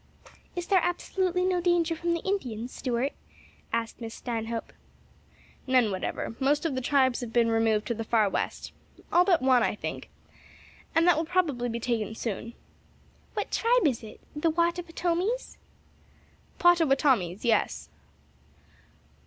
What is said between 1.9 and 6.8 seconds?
from the Indians, Stuart?" asked Miss Stanhope. "None whatever; most of